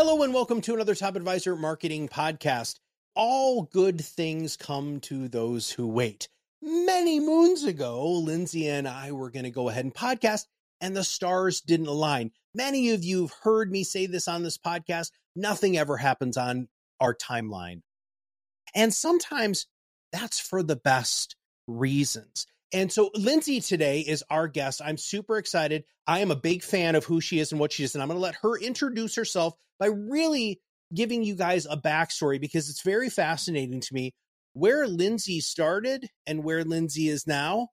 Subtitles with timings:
[0.00, 2.76] Hello, and welcome to another Top Advisor Marketing Podcast.
[3.16, 6.28] All good things come to those who wait.
[6.62, 10.44] Many moons ago, Lindsay and I were going to go ahead and podcast,
[10.80, 12.30] and the stars didn't align.
[12.54, 15.10] Many of you have heard me say this on this podcast.
[15.34, 16.68] Nothing ever happens on
[17.00, 17.80] our timeline.
[18.76, 19.66] And sometimes
[20.12, 21.34] that's for the best
[21.66, 22.46] reasons.
[22.72, 24.82] And so Lindsay today is our guest.
[24.84, 25.84] I'm super excited.
[26.06, 27.94] I am a big fan of who she is and what she is.
[27.94, 30.60] And I'm going to let her introduce herself by really
[30.94, 34.14] giving you guys a backstory because it's very fascinating to me
[34.52, 37.68] where Lindsay started and where Lindsay is now.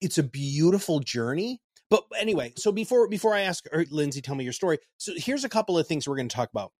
[0.00, 1.60] It's a beautiful journey.
[1.90, 4.78] But anyway, so before before I ask Lindsay, tell me your story.
[4.98, 6.72] So here's a couple of things we're going to talk about.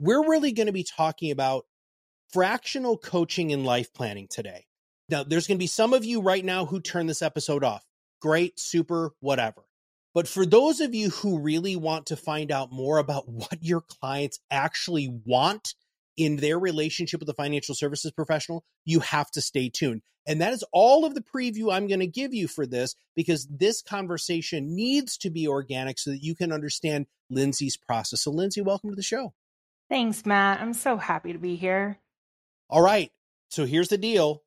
[0.00, 1.66] We're really going to be talking about
[2.32, 4.64] fractional coaching and life planning today.
[5.08, 7.84] Now, there's going to be some of you right now who turn this episode off.
[8.20, 9.62] Great, super, whatever.
[10.14, 13.80] But for those of you who really want to find out more about what your
[13.80, 15.74] clients actually want
[16.16, 20.02] in their relationship with a financial services professional, you have to stay tuned.
[20.26, 23.46] And that is all of the preview I'm going to give you for this because
[23.48, 28.22] this conversation needs to be organic so that you can understand Lindsay's process.
[28.22, 29.34] So, Lindsay, welcome to the show.
[29.90, 30.62] Thanks, Matt.
[30.62, 31.98] I'm so happy to be here.
[32.70, 33.10] All right.
[33.50, 34.43] So, here's the deal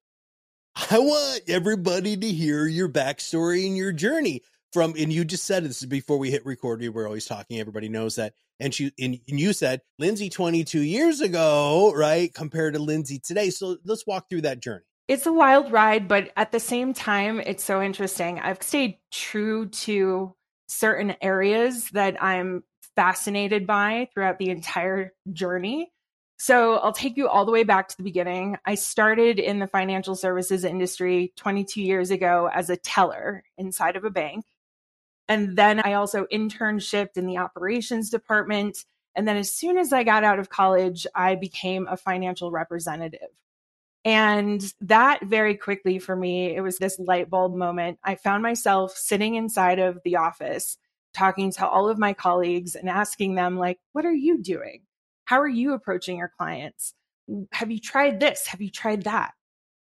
[0.91, 5.63] I want everybody to hear your backstory and your journey from and you just said
[5.63, 9.19] this before we hit record we were always talking everybody knows that and she and,
[9.27, 14.29] and you said lindsay 22 years ago right compared to lindsay today so let's walk
[14.29, 14.83] through that journey.
[15.07, 18.39] It's a wild ride but at the same time it's so interesting.
[18.39, 20.35] I've stayed true to
[20.67, 22.61] certain areas that i'm
[22.95, 25.91] fascinated by throughout the entire journey
[26.37, 28.57] so I'll take you all the way back to the beginning.
[28.65, 34.03] I started in the financial services industry 22 years ago as a teller inside of
[34.03, 34.45] a bank.
[35.27, 38.85] And then I also internshiped in the operations department.
[39.15, 43.29] And then as soon as I got out of college, I became a financial representative.
[44.05, 47.97] And that very quickly for me, it was this light bulb moment.
[48.03, 50.77] I found myself sitting inside of the office,
[51.13, 54.86] talking to all of my colleagues and asking them, like, what are you doing?
[55.27, 56.93] How are you approaching your clients?
[57.51, 58.47] Have you tried this?
[58.47, 59.33] Have you tried that?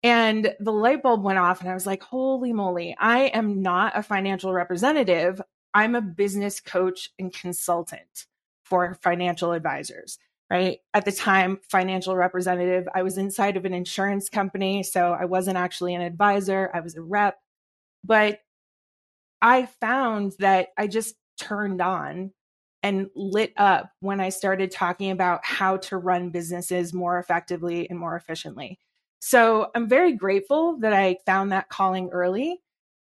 [0.03, 3.97] And the light bulb went off, and I was like, holy moly, I am not
[3.97, 5.41] a financial representative.
[5.73, 8.27] I'm a business coach and consultant
[8.63, 10.19] for financial advisors,
[10.51, 10.77] right?
[10.94, 14.83] At the time, financial representative, I was inside of an insurance company.
[14.83, 17.39] So I wasn't actually an advisor, I was a rep.
[18.03, 18.39] But
[19.41, 22.33] I found that I just turned on
[22.83, 27.97] and lit up when I started talking about how to run businesses more effectively and
[27.97, 28.77] more efficiently.
[29.19, 32.59] So I'm very grateful that I found that calling early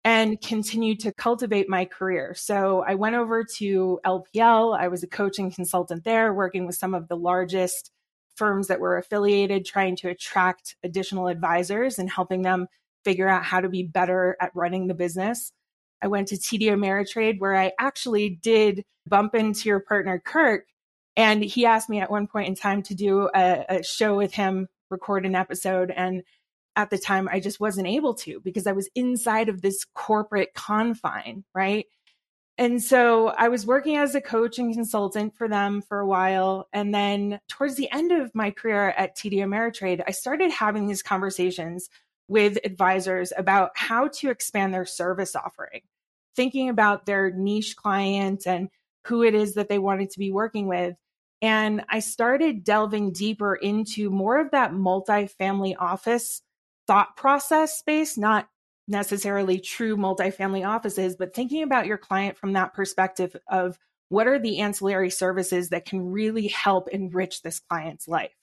[0.06, 2.36] and continued to cultivate my career.
[2.36, 4.78] So I went over to LPL.
[4.78, 7.90] I was a coaching consultant there, working with some of the largest
[8.36, 12.68] firms that were affiliated, trying to attract additional advisors and helping them
[13.04, 15.52] figure out how to be better at running the business.
[16.04, 20.66] I went to TD Ameritrade, where I actually did bump into your partner, Kirk.
[21.16, 24.34] And he asked me at one point in time to do a, a show with
[24.34, 25.92] him record an episode.
[25.92, 26.24] And
[26.76, 30.54] at the time, I just wasn't able to because I was inside of this corporate
[30.54, 31.86] confine, right?
[32.58, 36.68] And so I was working as a coach and consultant for them for a while.
[36.72, 41.02] And then towards the end of my career at TD Ameritrade, I started having these
[41.02, 41.90] conversations
[42.28, 45.82] with advisors about how to expand their service offering,
[46.36, 48.70] thinking about their niche client and
[49.06, 50.96] who it is that they wanted to be working with.
[51.42, 56.42] And I started delving deeper into more of that multifamily office
[56.88, 58.48] thought process space, not
[58.88, 63.78] necessarily true multifamily offices, but thinking about your client from that perspective of
[64.10, 68.36] what are the ancillary services that can really help enrich this client's life.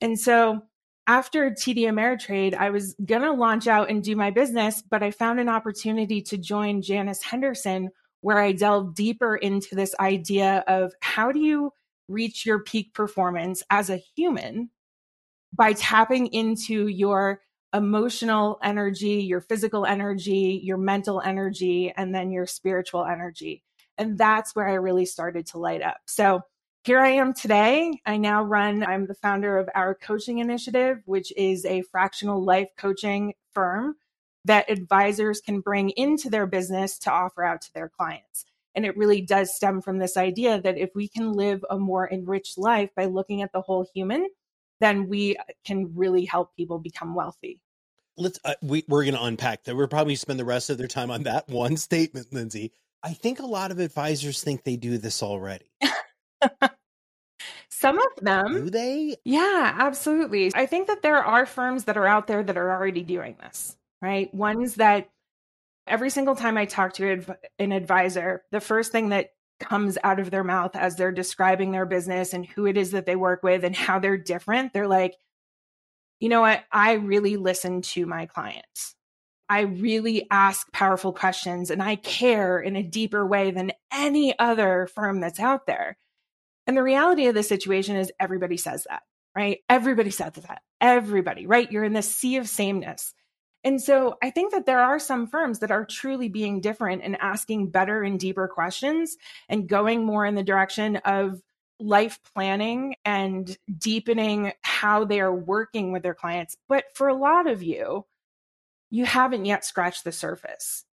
[0.00, 0.62] And so
[1.06, 5.10] after TD Ameritrade, I was going to launch out and do my business, but I
[5.10, 7.90] found an opportunity to join Janus Henderson,
[8.20, 11.72] where I delved deeper into this idea of how do you
[12.08, 14.70] reach your peak performance as a human
[15.52, 17.40] by tapping into your
[17.74, 23.62] emotional energy, your physical energy, your mental energy, and then your spiritual energy.
[23.98, 25.98] And that's where I really started to light up.
[26.06, 26.42] So
[26.84, 28.00] here I am today.
[28.04, 32.68] I now run, I'm the founder of our coaching initiative, which is a fractional life
[32.76, 33.94] coaching firm
[34.44, 38.44] that advisors can bring into their business to offer out to their clients.
[38.74, 42.10] And it really does stem from this idea that if we can live a more
[42.10, 44.28] enriched life by looking at the whole human,
[44.80, 47.60] then we can really help people become wealthy.
[48.16, 49.76] Let's uh, we we're going to unpack that.
[49.76, 52.72] We're probably spend the rest of their time on that one statement, Lindsay.
[53.02, 55.66] I think a lot of advisors think they do this already.
[57.68, 58.64] Some of them.
[58.64, 59.16] Do they?
[59.24, 60.52] Yeah, absolutely.
[60.54, 63.76] I think that there are firms that are out there that are already doing this,
[64.00, 64.32] right?
[64.32, 65.08] Ones that
[65.86, 67.24] every single time I talk to
[67.58, 71.86] an advisor, the first thing that comes out of their mouth as they're describing their
[71.86, 75.16] business and who it is that they work with and how they're different, they're like,
[76.20, 76.62] you know what?
[76.70, 78.94] I really listen to my clients.
[79.48, 84.88] I really ask powerful questions and I care in a deeper way than any other
[84.94, 85.98] firm that's out there.
[86.66, 89.02] And the reality of the situation is everybody says that,
[89.36, 89.58] right?
[89.68, 90.62] Everybody says that.
[90.80, 91.70] Everybody, right?
[91.70, 93.14] You're in this sea of sameness.
[93.64, 97.16] And so I think that there are some firms that are truly being different and
[97.20, 99.16] asking better and deeper questions
[99.48, 101.40] and going more in the direction of
[101.78, 106.56] life planning and deepening how they are working with their clients.
[106.68, 108.04] But for a lot of you,
[108.90, 110.84] you haven't yet scratched the surface.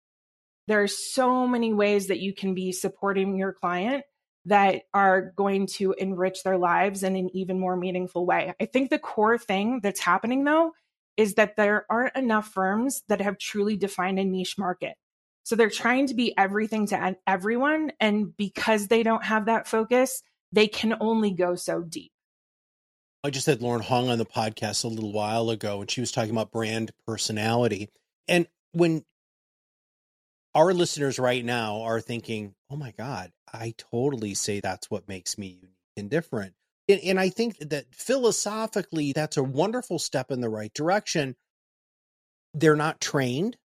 [0.68, 4.04] There are so many ways that you can be supporting your client
[4.46, 8.54] that are going to enrich their lives in an even more meaningful way.
[8.60, 10.72] I think the core thing that's happening though
[11.18, 14.96] is that there aren't enough firms that have truly defined a niche market.
[15.44, 17.92] So they're trying to be everything to everyone.
[18.00, 20.22] And because they don't have that focus,
[20.52, 22.12] they can only go so deep.
[23.24, 26.12] I just had Lauren Hong on the podcast a little while ago, and she was
[26.12, 27.90] talking about brand personality.
[28.30, 29.04] And when
[30.60, 35.38] our listeners right now are thinking, oh my God, I totally say that's what makes
[35.38, 36.54] me unique and different.
[36.90, 41.38] And, and I think that philosophically, that's a wonderful step in the right direction.
[42.54, 43.56] They're not trained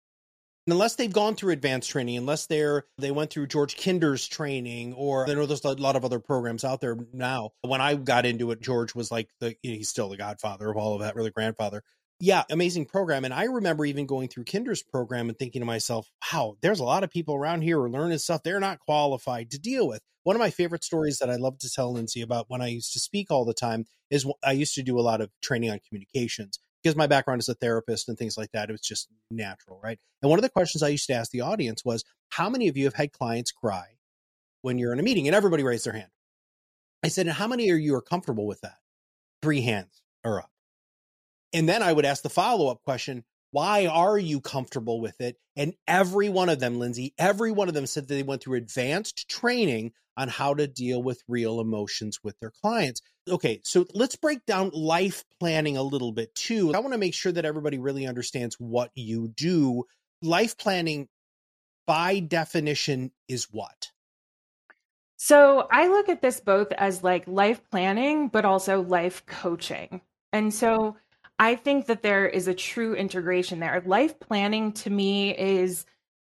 [0.68, 5.28] unless they've gone through advanced training, unless they're they went through George Kinder's training, or
[5.28, 7.50] I know there's a lot of other programs out there now.
[7.62, 10.94] When I got into it, George was like the he's still the godfather of all
[10.94, 11.82] of that, really grandfather
[12.20, 13.24] yeah, amazing program.
[13.24, 16.84] And I remember even going through Kinder's program and thinking to myself, wow, there's a
[16.84, 20.00] lot of people around here who are learning stuff they're not qualified to deal with.
[20.22, 22.92] One of my favorite stories that I love to tell Lindsay about when I used
[22.94, 25.80] to speak all the time is I used to do a lot of training on
[25.86, 28.68] communications because my background as a therapist and things like that.
[28.68, 29.98] It was just natural, right?
[30.22, 32.76] And one of the questions I used to ask the audience was, how many of
[32.76, 33.96] you have had clients cry
[34.62, 35.26] when you're in a meeting?
[35.26, 36.10] And everybody raised their hand.
[37.02, 38.76] I said, and how many of you are comfortable with that?
[39.42, 40.50] Three hands are up.
[41.54, 45.36] And then I would ask the follow up question why are you comfortable with it?
[45.54, 48.56] And every one of them, Lindsay, every one of them said that they went through
[48.56, 53.00] advanced training on how to deal with real emotions with their clients.
[53.30, 56.74] Okay, so let's break down life planning a little bit too.
[56.74, 59.84] I want to make sure that everybody really understands what you do.
[60.20, 61.06] Life planning,
[61.86, 63.92] by definition, is what?
[65.16, 70.00] So I look at this both as like life planning, but also life coaching.
[70.32, 70.96] And so
[71.38, 73.82] I think that there is a true integration there.
[73.84, 75.84] Life planning to me is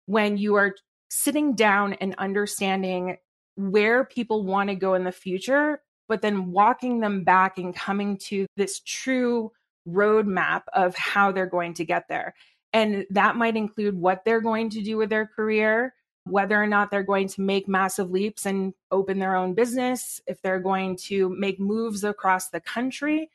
[0.06, 0.74] when you are
[1.08, 3.16] sitting down and understanding
[3.56, 8.16] where people want to go in the future, but then walking them back and coming
[8.16, 9.52] to this true
[9.88, 12.34] roadmap of how they're going to get there.
[12.72, 16.90] And that might include what they're going to do with their career, whether or not
[16.90, 21.28] they're going to make massive leaps and open their own business, if they're going to
[21.30, 23.30] make moves across the country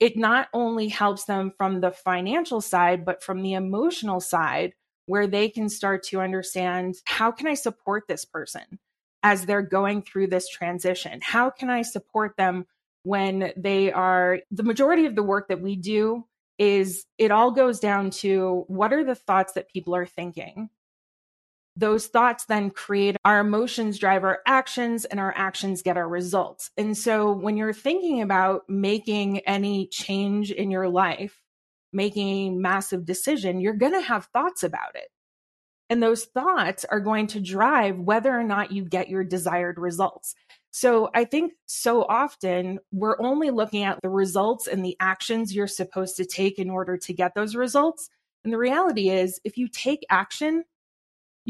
[0.00, 4.72] it not only helps them from the financial side, but from the emotional side,
[5.06, 8.78] where they can start to understand how can I support this person
[9.22, 11.20] as they're going through this transition?
[11.22, 12.66] How can I support them
[13.02, 16.24] when they are the majority of the work that we do
[16.58, 20.68] is it all goes down to what are the thoughts that people are thinking
[21.80, 26.70] those thoughts then create our emotions drive our actions and our actions get our results.
[26.76, 31.40] And so when you're thinking about making any change in your life,
[31.92, 35.08] making a massive decision, you're going to have thoughts about it.
[35.88, 40.34] And those thoughts are going to drive whether or not you get your desired results.
[40.70, 45.66] So I think so often we're only looking at the results and the actions you're
[45.66, 48.08] supposed to take in order to get those results.
[48.44, 50.64] And the reality is, if you take action,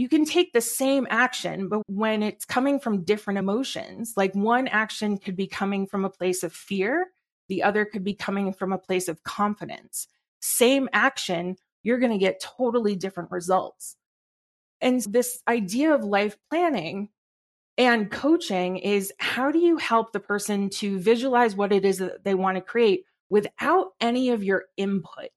[0.00, 4.66] you can take the same action, but when it's coming from different emotions, like one
[4.66, 7.09] action could be coming from a place of fear,
[7.49, 10.09] the other could be coming from a place of confidence.
[10.40, 13.97] same action, you're going to get totally different results.
[14.80, 17.11] And this idea of life planning
[17.76, 22.25] and coaching is how do you help the person to visualize what it is that
[22.25, 25.28] they want to create without any of your input?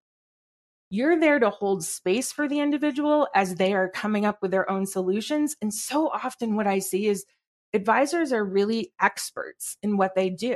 [0.93, 4.69] You're there to hold space for the individual as they are coming up with their
[4.69, 5.55] own solutions.
[5.59, 7.25] And so often, what I see is
[7.73, 10.55] advisors are really experts in what they do.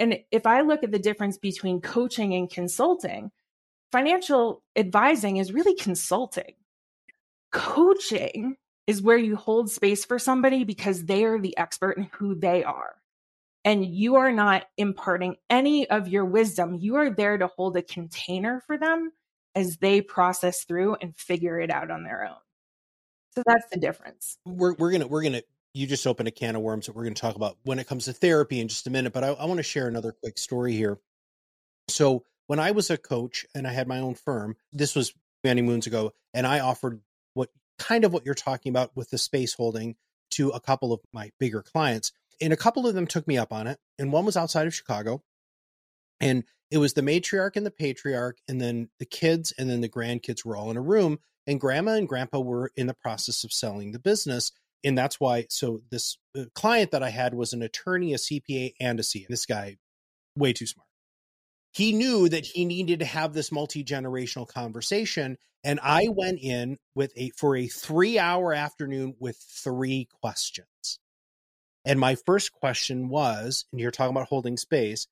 [0.00, 3.30] And if I look at the difference between coaching and consulting,
[3.92, 6.54] financial advising is really consulting.
[7.52, 8.56] Coaching
[8.88, 12.64] is where you hold space for somebody because they are the expert in who they
[12.64, 12.96] are.
[13.64, 16.78] And you are not imparting any of your wisdom.
[16.80, 19.12] You are there to hold a container for them
[19.54, 22.36] as they process through and figure it out on their own.
[23.34, 24.38] So that's the difference.
[24.44, 25.42] We're we're gonna we're gonna
[25.74, 28.04] you just opened a can of worms that we're gonna talk about when it comes
[28.04, 29.12] to therapy in just a minute.
[29.12, 30.98] But I, I want to share another quick story here.
[31.88, 35.62] So when I was a coach and I had my own firm, this was many
[35.62, 37.00] moons ago, and I offered
[37.34, 39.96] what kind of what you're talking about with the space holding
[40.32, 42.12] to a couple of my bigger clients.
[42.40, 43.78] And a couple of them took me up on it.
[43.98, 45.22] And one was outside of Chicago.
[46.20, 49.90] And it was the matriarch and the patriarch, and then the kids and then the
[49.90, 51.18] grandkids were all in a room.
[51.46, 54.52] And grandma and grandpa were in the process of selling the business.
[54.82, 58.72] And that's why, so this uh, client that I had was an attorney, a CPA,
[58.80, 59.26] and a CA.
[59.28, 59.76] This guy,
[60.34, 60.86] way too smart.
[61.72, 65.36] He knew that he needed to have this multi generational conversation.
[65.62, 70.98] And I went in with a for a three hour afternoon with three questions.
[71.84, 75.06] And my first question was, and you're talking about holding space,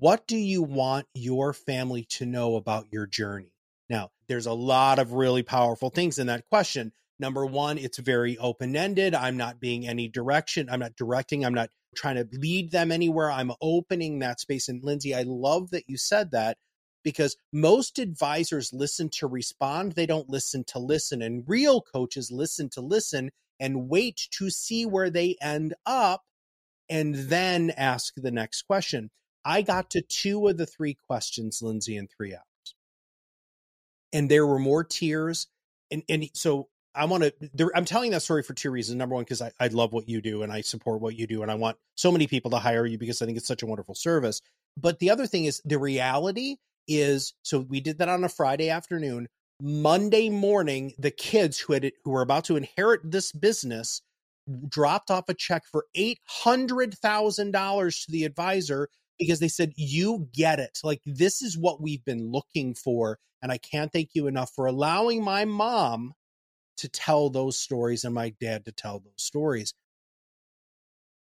[0.00, 3.52] what do you want your family to know about your journey?
[3.88, 6.92] Now, there's a lot of really powerful things in that question.
[7.18, 9.14] Number one, it's very open ended.
[9.14, 10.68] I'm not being any direction.
[10.70, 11.44] I'm not directing.
[11.44, 13.30] I'm not trying to lead them anywhere.
[13.30, 14.68] I'm opening that space.
[14.68, 16.56] And Lindsay, I love that you said that
[17.04, 19.92] because most advisors listen to respond.
[19.92, 21.22] They don't listen to listen.
[21.22, 26.22] And real coaches listen to listen and wait to see where they end up
[26.88, 29.10] and then ask the next question.
[29.44, 32.74] I got to two of the three questions, Lindsay, in three hours.
[34.12, 35.48] And there were more tears.
[35.90, 38.96] And, and so I want to, I'm telling that story for two reasons.
[38.96, 41.42] Number one, because I, I love what you do and I support what you do.
[41.42, 43.66] And I want so many people to hire you because I think it's such a
[43.66, 44.40] wonderful service.
[44.76, 48.70] But the other thing is the reality is so we did that on a Friday
[48.70, 49.28] afternoon.
[49.60, 54.02] Monday morning, the kids who had who were about to inherit this business
[54.68, 59.72] dropped off a check for eight hundred thousand dollars to the advisor because they said,
[59.76, 60.78] You get it.
[60.82, 63.18] Like, this is what we've been looking for.
[63.42, 66.14] And I can't thank you enough for allowing my mom
[66.78, 69.74] to tell those stories and my dad to tell those stories.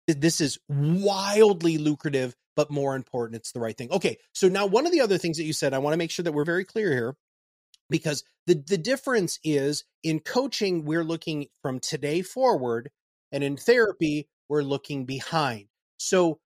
[0.08, 3.92] This is wildly lucrative, but more important, it's the right thing.
[3.92, 6.12] Okay, so now one of the other things that you said, I want to make
[6.12, 7.16] sure that we're very clear here
[7.90, 12.90] because the, the difference is in coaching, we're looking from today forward,
[13.32, 15.68] and in therapy, we're looking behind.
[15.98, 16.40] So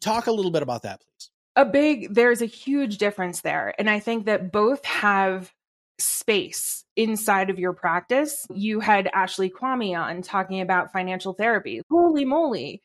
[0.00, 1.30] Talk a little bit about that, please.
[1.56, 3.74] A big, there's a huge difference there.
[3.78, 5.52] And I think that both have
[5.98, 8.46] space inside of your practice.
[8.54, 11.82] You had Ashley Quamme on talking about financial therapy.
[11.90, 12.82] Holy moly.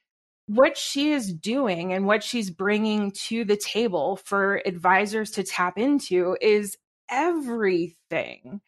[0.48, 5.77] What she is doing and what she's bringing to the table for advisors to tap
[5.77, 6.75] into is
[7.10, 8.62] everything.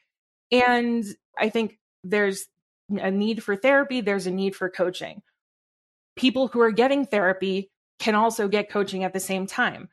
[0.51, 1.03] And
[1.37, 2.45] I think there's
[2.89, 5.21] a need for therapy, there's a need for coaching.
[6.15, 9.89] People who are getting therapy can also get coaching at the same time.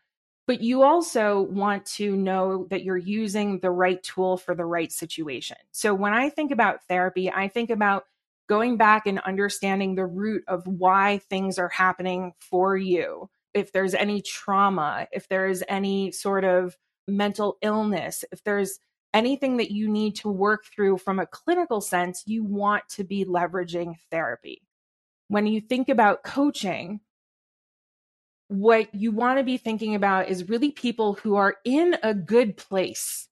[0.47, 4.91] But you also want to know that you're using the right tool for the right
[4.91, 5.57] situation.
[5.71, 8.05] So when I think about therapy, I think about
[8.49, 13.31] going back and understanding the root of why things are happening for you.
[13.55, 18.79] If there's any trauma, if there's any sort of mental illness, if there's
[19.15, 23.25] anything that you need to work through from a clinical sense, you want to be
[23.25, 24.63] leveraging therapy.
[25.29, 27.01] When you think about coaching,
[28.53, 32.57] what you want to be thinking about is really people who are in a good
[32.57, 33.29] place,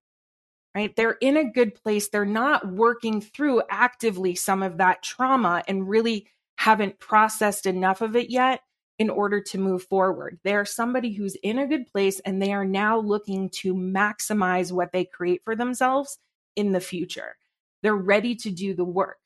[0.75, 0.95] right?
[0.97, 2.09] They're in a good place.
[2.09, 8.17] They're not working through actively some of that trauma and really haven't processed enough of
[8.17, 8.61] it yet
[8.99, 10.39] in order to move forward.
[10.45, 14.93] They're somebody who's in a good place and they are now looking to maximize what
[14.93, 16.19] they create for themselves
[16.57, 17.37] in the future.
[17.83, 19.19] They're ready to do the work.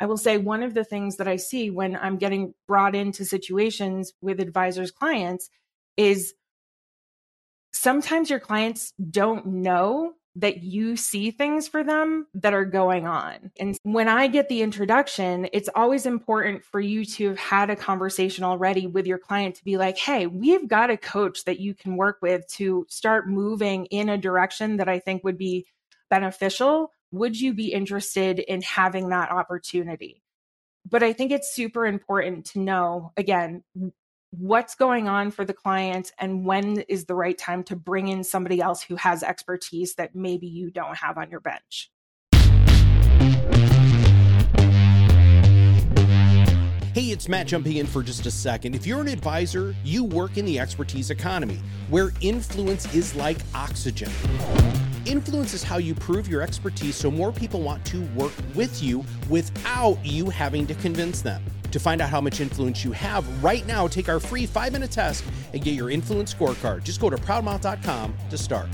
[0.00, 3.24] I will say one of the things that I see when I'm getting brought into
[3.24, 5.50] situations with advisors' clients
[5.96, 6.34] is
[7.72, 13.50] sometimes your clients don't know that you see things for them that are going on.
[13.58, 17.76] And when I get the introduction, it's always important for you to have had a
[17.76, 21.74] conversation already with your client to be like, hey, we've got a coach that you
[21.74, 25.66] can work with to start moving in a direction that I think would be
[26.08, 26.92] beneficial.
[27.12, 30.22] Would you be interested in having that opportunity?
[30.88, 33.64] But I think it's super important to know again,
[34.30, 38.22] what's going on for the client and when is the right time to bring in
[38.22, 41.90] somebody else who has expertise that maybe you don't have on your bench.
[46.92, 48.76] Hey, it's Matt jumping in for just a second.
[48.76, 54.10] If you're an advisor, you work in the expertise economy, where influence is like oxygen.
[55.10, 59.04] Influence is how you prove your expertise so more people want to work with you
[59.28, 61.42] without you having to convince them.
[61.72, 64.92] To find out how much influence you have right now, take our free five minute
[64.92, 66.84] test and get your influence scorecard.
[66.84, 68.68] Just go to proudmouth.com to start.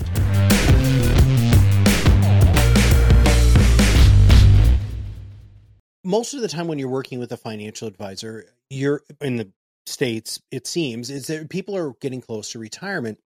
[6.03, 9.51] Most of the time, when you're working with a financial advisor, you're in the
[9.87, 13.17] States, it seems, is that people are getting close to retirement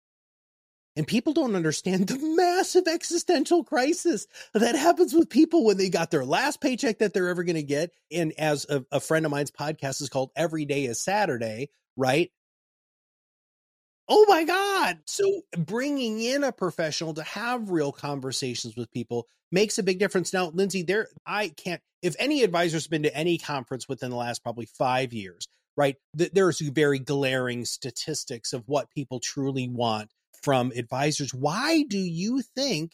[0.96, 6.10] and people don't understand the massive existential crisis that happens with people when they got
[6.10, 7.90] their last paycheck that they're ever going to get.
[8.12, 12.30] And as a, a, friend of mine's podcast is called Every Day is Saturday, right?
[14.08, 14.98] Oh my God.
[15.06, 20.32] So bringing in a professional to have real conversations with people makes a big difference.
[20.32, 24.42] Now, Lindsay, there, I can't, if any advisor's been to any conference within the last
[24.42, 30.10] probably five years, right, th- there's very glaring statistics of what people truly want
[30.42, 31.34] from advisors.
[31.34, 32.92] Why do you think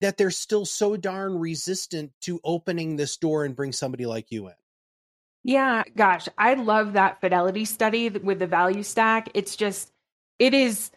[0.00, 4.48] that they're still so darn resistant to opening this door and bring somebody like you
[4.48, 4.54] in?
[5.42, 9.28] Yeah, gosh, I love that fidelity study with the value stack.
[9.32, 9.92] It's just,
[10.38, 10.90] it is,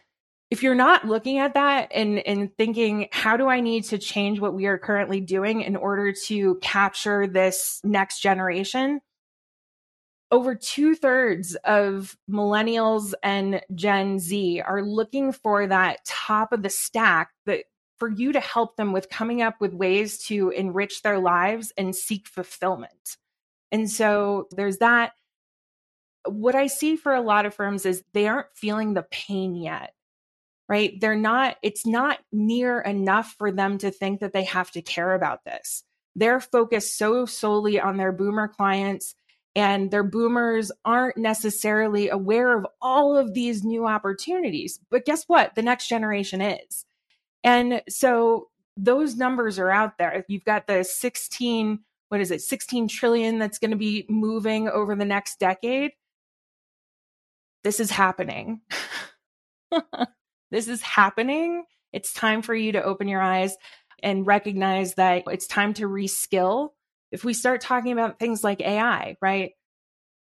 [0.50, 4.40] if you're not looking at that and, and thinking, how do I need to change
[4.40, 9.00] what we are currently doing in order to capture this next generation?
[10.30, 16.70] Over two thirds of millennials and Gen Z are looking for that top of the
[16.70, 17.64] stack that
[17.98, 21.94] for you to help them with coming up with ways to enrich their lives and
[21.94, 23.16] seek fulfillment.
[23.72, 25.12] And so there's that.
[26.26, 29.94] What I see for a lot of firms is they aren't feeling the pain yet,
[30.68, 30.98] right?
[31.00, 35.14] They're not, it's not near enough for them to think that they have to care
[35.14, 35.82] about this.
[36.16, 39.14] They're focused so solely on their boomer clients
[39.54, 44.78] and their boomers aren't necessarily aware of all of these new opportunities.
[44.90, 45.54] But guess what?
[45.54, 46.84] The next generation is.
[47.42, 50.24] And so those numbers are out there.
[50.28, 54.94] You've got the 16, what is it, 16 trillion that's going to be moving over
[54.94, 55.92] the next decade.
[57.64, 58.60] This is happening.
[60.50, 61.64] this is happening.
[61.92, 63.56] It's time for you to open your eyes
[64.02, 66.70] and recognize that it's time to reskill
[67.10, 69.52] if we start talking about things like AI, right?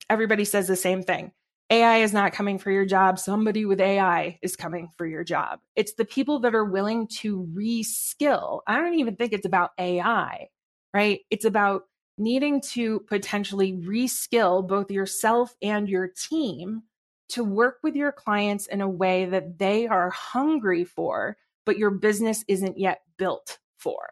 [0.10, 1.32] Everybody says the same thing.
[1.70, 3.18] AI is not coming for your job.
[3.18, 5.60] Somebody with AI is coming for your job.
[5.76, 8.62] It's the people that are willing to reskill.
[8.68, 10.50] I don't even think it's about AI,
[10.94, 11.22] right?
[11.32, 11.84] It's about
[12.18, 16.84] needing to potentially reskill both yourself and your team
[17.30, 21.90] to work with your clients in a way that they are hungry for, but your
[21.90, 24.10] business isn't yet built for.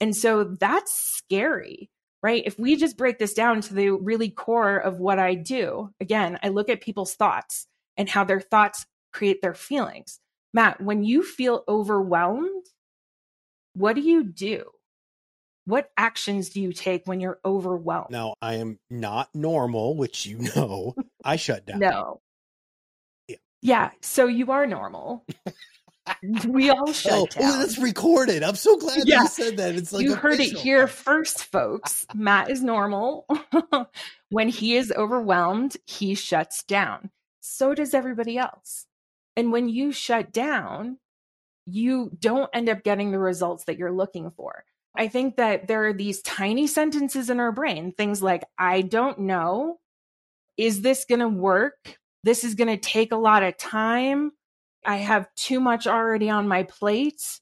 [0.00, 1.90] And so that's scary
[2.26, 2.42] right?
[2.44, 6.40] If we just break this down to the really core of what I do, again,
[6.42, 10.18] I look at people's thoughts and how their thoughts create their feelings.
[10.52, 12.66] Matt, when you feel overwhelmed,
[13.74, 14.64] what do you do?
[15.66, 18.10] What actions do you take when you're overwhelmed?
[18.10, 20.96] Now, I am not normal, which you know.
[21.24, 21.78] I shut down.
[21.78, 22.20] no.
[23.28, 23.36] Yeah.
[23.62, 23.90] yeah.
[24.02, 25.24] So you are normal.
[26.46, 27.50] we all shut oh, down.
[27.50, 28.42] Oh, that's recorded.
[28.42, 29.22] I'm so glad yeah.
[29.22, 29.74] you said that.
[29.74, 32.06] It's like you heard it here first, folks.
[32.14, 33.26] Matt is normal.
[34.30, 37.10] when he is overwhelmed, he shuts down.
[37.40, 38.86] So does everybody else.
[39.36, 40.98] And when you shut down,
[41.66, 44.64] you don't end up getting the results that you're looking for.
[44.96, 49.20] I think that there are these tiny sentences in our brain, things like, I don't
[49.20, 49.78] know.
[50.56, 51.98] Is this going to work?
[52.24, 54.32] This is going to take a lot of time.
[54.86, 57.40] I have too much already on my plate.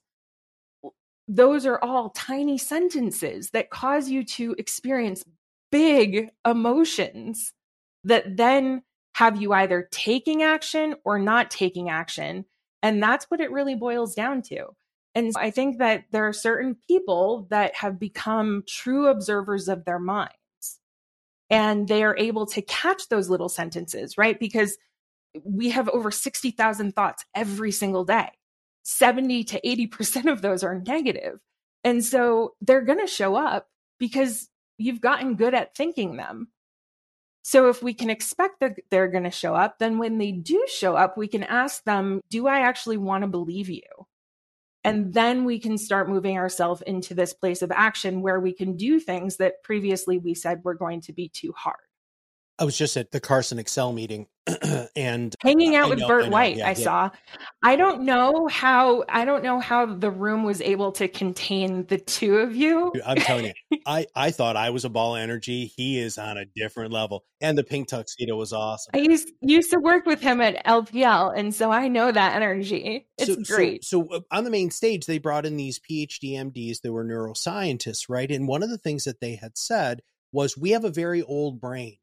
[1.27, 5.23] Those are all tiny sentences that cause you to experience
[5.71, 7.53] big emotions
[8.03, 12.45] that then have you either taking action or not taking action.
[12.83, 14.67] And that's what it really boils down to.
[15.15, 19.99] And I think that there are certain people that have become true observers of their
[19.99, 20.35] minds
[21.49, 24.39] and they are able to catch those little sentences, right?
[24.39, 24.77] Because
[25.43, 28.29] we have over 60,000 thoughts every single day.
[28.83, 31.39] 70 to 80% of those are negative.
[31.83, 33.67] And so they're going to show up
[33.99, 36.49] because you've gotten good at thinking them.
[37.43, 40.65] So if we can expect that they're going to show up, then when they do
[40.67, 43.83] show up, we can ask them, Do I actually want to believe you?
[44.83, 48.77] And then we can start moving ourselves into this place of action where we can
[48.77, 51.77] do things that previously we said were going to be too hard.
[52.57, 54.27] I was just at the Carson Excel meeting
[54.95, 56.57] and hanging out with know, Burt I White.
[56.57, 56.73] Yeah, I yeah.
[56.73, 57.09] saw.
[57.61, 59.03] I don't know how.
[59.09, 62.93] I don't know how the room was able to contain the two of you.
[63.05, 65.65] I'm telling you, I I thought I was a ball of energy.
[65.75, 68.91] He is on a different level, and the pink tuxedo was awesome.
[68.93, 73.07] I used used to work with him at LPL, and so I know that energy.
[73.17, 73.83] It's so, great.
[73.83, 76.81] So, so uh, on the main stage, they brought in these PhD MDs.
[76.81, 78.31] They were neuroscientists, right?
[78.31, 81.59] And one of the things that they had said was, "We have a very old
[81.59, 81.97] brain."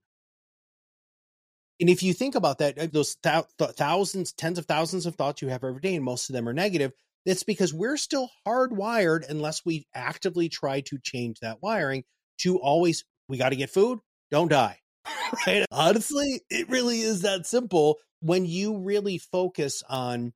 [1.82, 5.42] And if you think about that, uh, those th- thousands, tens of thousands of thoughts
[5.42, 6.92] you have every day, and most of them are negative,
[7.26, 12.04] it's because we're still hardwired unless we actively try to change that wiring
[12.38, 13.98] to always, we got to get food,
[14.30, 14.78] don't die.
[15.48, 15.66] right?
[15.72, 20.32] Honestly, it really is that simple when you really focus on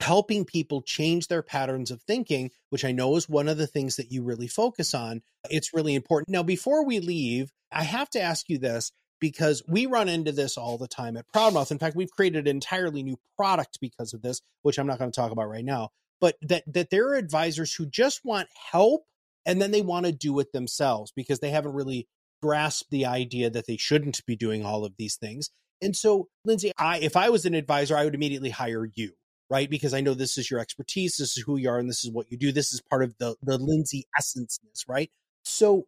[0.00, 3.96] helping people change their patterns of thinking, which I know is one of the things
[3.96, 5.20] that you really focus on.
[5.50, 6.30] It's really important.
[6.30, 10.56] Now, before we leave, I have to ask you this because we run into this
[10.56, 11.70] all the time at Proudmouth.
[11.70, 15.10] In fact, we've created an entirely new product because of this, which I'm not going
[15.10, 15.90] to talk about right now.
[16.20, 19.04] But that that there are advisors who just want help
[19.46, 22.08] and then they want to do it themselves because they haven't really
[22.42, 25.50] grasped the idea that they shouldn't be doing all of these things.
[25.82, 29.12] And so, Lindsay, I if I was an advisor, I would immediately hire you,
[29.48, 29.70] right?
[29.70, 32.10] Because I know this is your expertise, this is who you are, and this is
[32.10, 32.52] what you do.
[32.52, 35.10] This is part of the the Lindsay essence, right?
[35.44, 35.86] So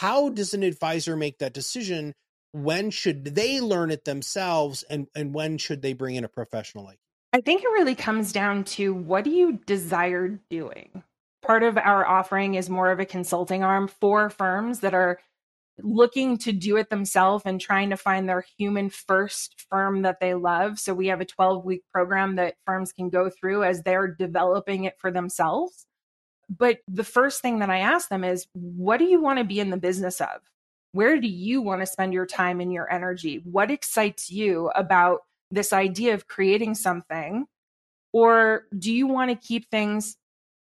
[0.00, 2.14] how does an advisor make that decision?
[2.52, 6.84] When should they learn it themselves, and and when should they bring in a professional
[6.84, 6.98] like?
[7.32, 11.02] I think it really comes down to what do you desire doing.
[11.40, 15.18] Part of our offering is more of a consulting arm for firms that are
[15.78, 20.34] looking to do it themselves and trying to find their human first firm that they
[20.34, 20.78] love.
[20.78, 24.84] So we have a 12 week program that firms can go through as they're developing
[24.84, 25.86] it for themselves.
[26.48, 29.60] But the first thing that I ask them is, what do you want to be
[29.60, 30.40] in the business of?
[30.92, 33.40] Where do you want to spend your time and your energy?
[33.44, 37.46] What excites you about this idea of creating something?
[38.12, 40.16] Or do you want to keep things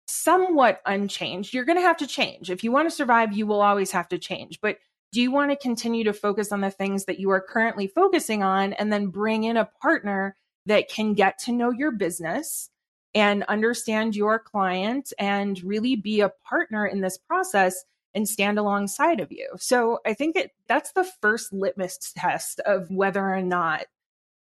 [0.07, 1.53] somewhat unchanged?
[1.53, 2.51] You're going to have to change.
[2.51, 4.61] If you want to survive, you will always have to change.
[4.63, 4.79] But
[5.13, 8.43] do you want to continue to focus on the things that you are currently focusing
[8.43, 12.71] on and then bring in a partner that can get to know your business
[13.15, 19.21] and understand your client and really be a partner in this process and stand alongside
[19.21, 19.49] of you.
[19.57, 23.87] So I think it, that's the first litmus test of whether or not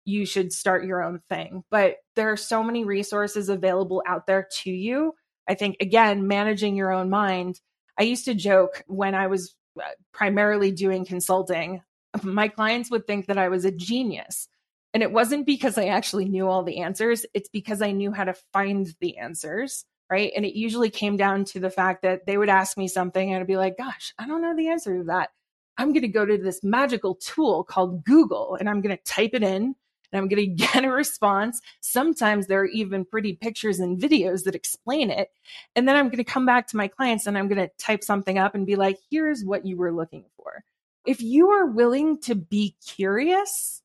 [0.05, 1.63] you should start your own thing.
[1.71, 5.13] But there are so many resources available out there to you.
[5.47, 7.59] I think, again, managing your own mind.
[7.97, 11.81] I used to joke when I was uh, primarily doing consulting,
[12.21, 14.47] my clients would think that I was a genius
[14.93, 18.25] and it wasn't because I actually knew all the answers, it's because I knew how
[18.25, 19.85] to find the answers.
[20.09, 20.31] Right.
[20.35, 23.41] And it usually came down to the fact that they would ask me something and
[23.41, 25.31] I'd be like, gosh, I don't know the answer to that.
[25.77, 29.31] I'm going to go to this magical tool called Google and I'm going to type
[29.33, 29.75] it in and
[30.13, 31.61] I'm going to get a response.
[31.79, 35.29] Sometimes there are even pretty pictures and videos that explain it.
[35.75, 38.03] And then I'm going to come back to my clients and I'm going to type
[38.03, 40.63] something up and be like, here's what you were looking for.
[41.07, 43.82] If you are willing to be curious,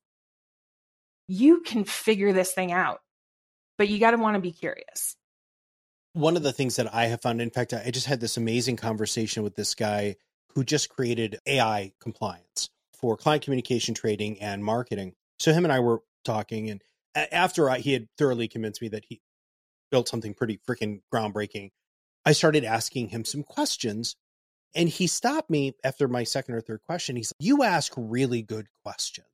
[1.29, 2.99] you can figure this thing out,
[3.77, 5.15] but you got to want to be curious.
[6.13, 8.77] One of the things that I have found, in fact, I just had this amazing
[8.77, 10.15] conversation with this guy
[10.55, 15.13] who just created AI compliance for client communication trading and marketing.
[15.37, 16.81] So him and I were talking, and
[17.15, 19.21] after I, he had thoroughly convinced me that he
[19.91, 21.69] built something pretty freaking groundbreaking,
[22.25, 24.15] I started asking him some questions.
[24.75, 27.15] And he stopped me after my second or third question.
[27.15, 29.28] He's like, You ask really good questions.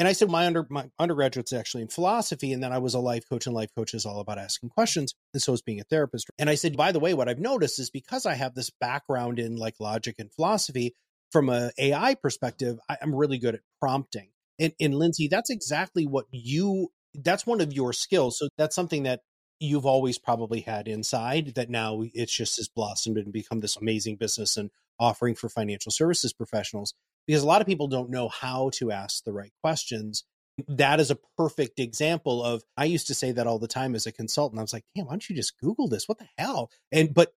[0.00, 2.98] And I said my under my undergraduate's actually in philosophy, and then I was a
[2.98, 5.84] life coach, and life coach is all about asking questions, and so is being a
[5.84, 6.30] therapist.
[6.38, 9.38] And I said, by the way, what I've noticed is because I have this background
[9.38, 10.94] in like logic and philosophy,
[11.30, 14.30] from a AI perspective, I, am really good at prompting.
[14.58, 18.38] And, and Lindsay, that's exactly what you that's one of your skills.
[18.38, 19.20] So that's something that
[19.58, 24.16] you've always probably had inside that now it's just has blossomed and become this amazing
[24.16, 26.94] business and offering for financial services professionals
[27.30, 30.24] because a lot of people don't know how to ask the right questions.
[30.66, 34.04] That is a perfect example of I used to say that all the time as
[34.04, 34.58] a consultant.
[34.58, 36.08] I was like, damn, why don't you just Google this?
[36.08, 36.72] What the hell?
[36.90, 37.32] And but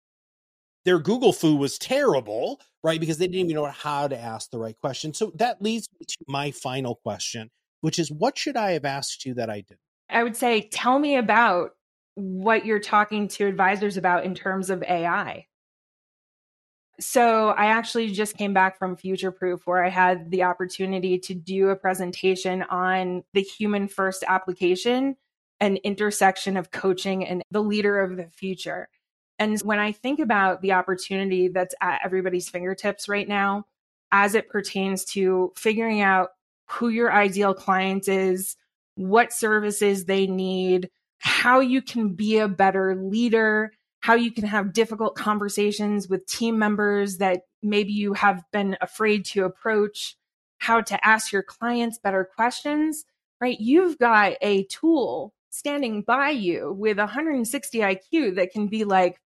[0.86, 2.98] their Google foo was terrible, right?
[2.98, 5.12] Because they didn't even know how to ask the right question.
[5.12, 7.50] So that leads me to my final question,
[7.82, 9.80] which is what should I have asked you that I didn't?
[10.08, 11.72] I would say, tell me about
[12.14, 15.48] what you're talking to advisors about in terms of AI.
[17.02, 21.34] So, I actually just came back from Future Proof where I had the opportunity to
[21.34, 25.16] do a presentation on the human first application
[25.60, 28.88] and intersection of coaching and the leader of the future.
[29.38, 33.64] And when I think about the opportunity that's at everybody's fingertips right now,
[34.12, 36.28] as it pertains to figuring out
[36.68, 38.54] who your ideal client is,
[38.94, 40.88] what services they need,
[41.18, 46.58] how you can be a better leader, how you can have difficult conversations with team
[46.58, 50.16] members that maybe you have been afraid to approach,
[50.58, 53.04] how to ask your clients better questions,
[53.40, 53.58] right?
[53.60, 59.20] You've got a tool standing by you with 160 IQ that can be like,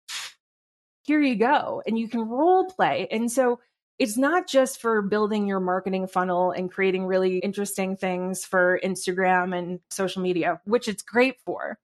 [1.04, 1.80] here you go.
[1.86, 3.06] And you can role play.
[3.12, 3.60] And so
[4.00, 9.56] it's not just for building your marketing funnel and creating really interesting things for Instagram
[9.56, 11.78] and social media, which it's great for.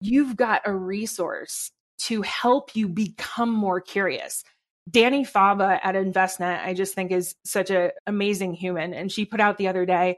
[0.00, 1.72] You've got a resource
[2.04, 4.44] to help you become more curious.
[4.90, 8.92] Dani Fava at Envestnet, I just think is such an amazing human.
[8.92, 10.16] And she put out the other day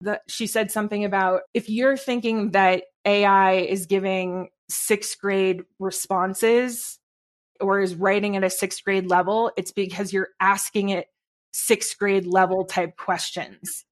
[0.00, 6.98] that she said something about if you're thinking that AI is giving sixth grade responses
[7.60, 11.06] or is writing at a sixth grade level, it's because you're asking it
[11.52, 13.84] sixth grade level type questions.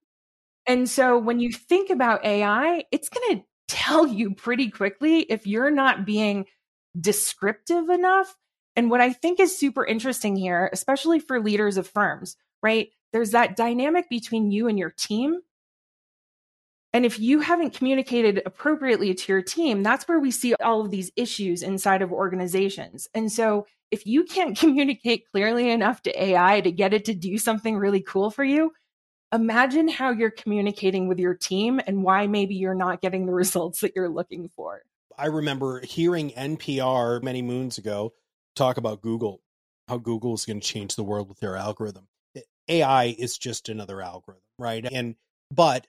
[0.66, 5.46] And so when you think about AI, it's going to tell you pretty quickly if
[5.46, 6.46] you're not being
[6.98, 8.36] descriptive enough.
[8.76, 12.90] And what I think is super interesting here, especially for leaders of firms, right?
[13.12, 15.40] There's that dynamic between you and your team
[16.94, 20.92] and if you haven't communicated appropriately to your team, that's where we see all of
[20.92, 23.08] these issues inside of organizations.
[23.12, 27.36] And so if you can't communicate clearly enough to AI to get it to do
[27.36, 28.70] something really cool for you,
[29.32, 33.80] imagine how you're communicating with your team and why maybe you're not getting the results
[33.80, 34.82] that you're looking for.
[35.16, 38.14] I remember hearing NPR many moons ago
[38.56, 39.42] talk about Google,
[39.88, 42.08] how Google is going to change the world with their algorithm.
[42.68, 44.84] AI is just another algorithm, right?
[44.90, 45.16] And
[45.50, 45.86] but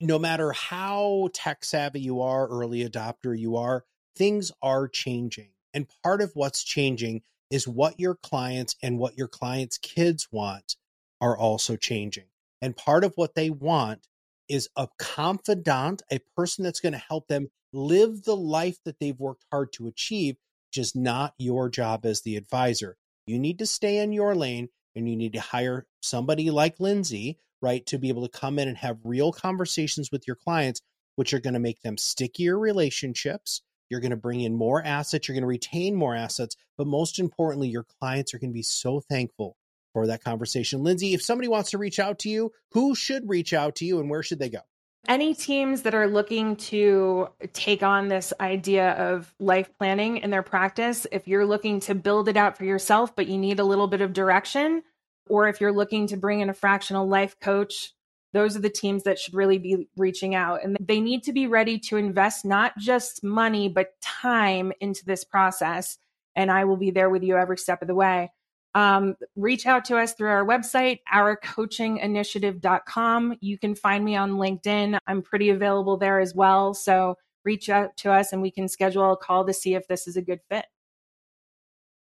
[0.00, 3.84] no matter how tech savvy you are, early adopter you are,
[4.16, 5.50] things are changing.
[5.72, 10.76] And part of what's changing is what your clients and what your clients' kids want
[11.20, 12.26] are also changing.
[12.60, 14.07] And part of what they want
[14.48, 19.18] is a confidant, a person that's going to help them live the life that they've
[19.18, 20.36] worked hard to achieve,
[20.76, 22.96] is not your job as the advisor.
[23.26, 27.38] You need to stay in your lane and you need to hire somebody like Lindsay
[27.60, 27.84] right?
[27.86, 30.80] To be able to come in and have real conversations with your clients,
[31.16, 33.62] which are going to make them stickier relationships.
[33.90, 35.26] You're going to bring in more assets.
[35.26, 36.56] You're going to retain more assets.
[36.76, 39.56] But most importantly, your clients are going to be so thankful
[39.92, 40.82] for that conversation.
[40.82, 44.00] Lindsay, if somebody wants to reach out to you, who should reach out to you
[44.00, 44.60] and where should they go?
[45.06, 50.42] Any teams that are looking to take on this idea of life planning in their
[50.42, 53.86] practice, if you're looking to build it out for yourself, but you need a little
[53.86, 54.82] bit of direction,
[55.28, 57.92] or if you're looking to bring in a fractional life coach,
[58.34, 60.62] those are the teams that should really be reaching out.
[60.62, 65.24] And they need to be ready to invest not just money, but time into this
[65.24, 65.96] process.
[66.36, 68.30] And I will be there with you every step of the way.
[68.74, 73.38] Um, reach out to us through our website, ourcoachinginitiative.com.
[73.40, 74.98] You can find me on LinkedIn.
[75.06, 76.74] I'm pretty available there as well.
[76.74, 80.06] So reach out to us and we can schedule a call to see if this
[80.06, 80.66] is a good fit.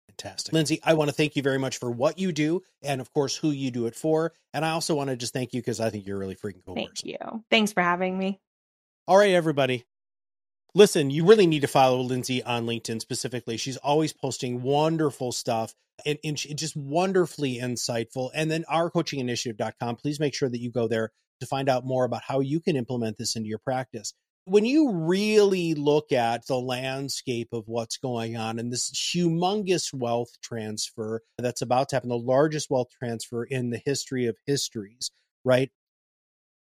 [0.08, 0.54] Fantastic.
[0.54, 3.36] Lindsay, I want to thank you very much for what you do and, of course,
[3.36, 4.34] who you do it for.
[4.54, 6.76] And I also want to just thank you because I think you're really freaking cool
[6.76, 7.10] thank person.
[7.10, 7.44] you.
[7.52, 8.40] Thanks for having me.
[9.08, 9.86] All right, everybody.
[10.74, 13.58] Listen, you really need to follow Lindsay on LinkedIn specifically.
[13.58, 18.32] She's always posting wonderful stuff and, and just wonderfully insightful.
[18.34, 19.96] And then ourcoachinginitiative.com.
[19.98, 22.76] Please make sure that you go there to find out more about how you can
[22.76, 24.14] implement this into your practice
[24.46, 30.40] when you really look at the landscape of what's going on and this humongous wealth
[30.42, 35.10] transfer that's about to happen, the largest wealth transfer in the history of histories,
[35.44, 35.72] right?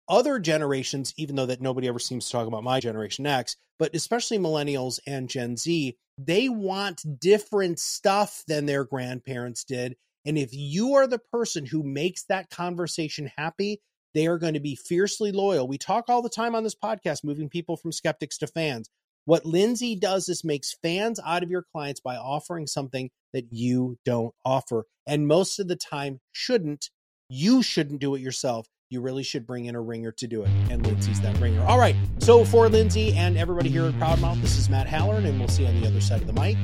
[0.09, 3.95] Other generations, even though that nobody ever seems to talk about my generation X, but
[3.95, 9.97] especially millennials and Gen Z, they want different stuff than their grandparents did.
[10.27, 13.81] And if you are the person who makes that conversation happy,
[14.15, 15.67] they are going to be fiercely loyal.
[15.67, 18.89] We talk all the time on this podcast, moving people from skeptics to fans.
[19.27, 23.99] What Lindsay does is makes fans out of your clients by offering something that you
[24.05, 24.85] don't offer.
[25.07, 26.91] And most of the time, shouldn't.
[27.29, 28.69] You shouldn't do it yourself.
[28.95, 30.51] You really should bring in a ringer to do it.
[30.71, 31.61] And Lindsay's that ringer.
[31.67, 31.97] All right.
[32.19, 35.65] So for Lindsay and everybody here at Proudmouth, this is Matt Halloran, and we'll see
[35.65, 36.57] you on the other side of the mic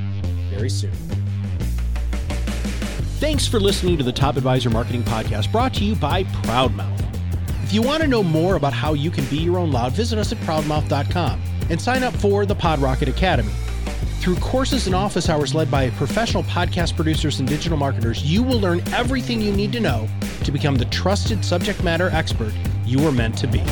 [0.49, 0.93] very soon.
[3.19, 7.03] Thanks for listening to the Top Advisor Marketing Podcast brought to you by Proudmouth.
[7.63, 10.17] If you want to know more about how you can be your own loud, visit
[10.17, 13.51] us at proudmouth.com and sign up for the PodRocket Academy.
[14.19, 18.59] Through courses and office hours led by professional podcast producers and digital marketers, you will
[18.59, 20.07] learn everything you need to know
[20.43, 22.53] to become the trusted subject matter expert
[22.85, 23.63] you were meant to be.